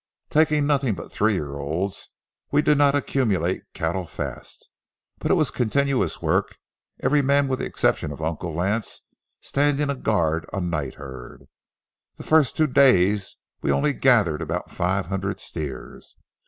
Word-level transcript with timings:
Taking 0.31 0.65
nothing 0.65 0.95
but 0.95 1.11
three 1.11 1.33
year 1.33 1.51
olds, 1.53 2.09
we 2.49 2.63
did 2.63 2.75
not 2.79 2.95
accumulate 2.95 3.61
cattle 3.75 4.07
fast; 4.07 4.67
but 5.19 5.29
it 5.29 5.35
was 5.35 5.51
continuous 5.51 6.23
work, 6.23 6.55
every 7.03 7.21
man, 7.21 7.47
with 7.47 7.59
the 7.59 7.65
exception 7.65 8.11
of 8.11 8.19
Uncle 8.19 8.51
Lance, 8.51 9.03
standing 9.41 9.91
a 9.91 9.95
guard 9.95 10.47
on 10.51 10.71
night 10.71 10.95
herd. 10.95 11.43
The 12.17 12.23
first 12.23 12.57
two 12.57 12.65
days 12.65 13.35
we 13.61 13.69
only 13.71 13.93
gathered 13.93 14.41
about 14.41 14.71
five 14.71 15.05
hundred 15.05 15.39
steers. 15.39 16.15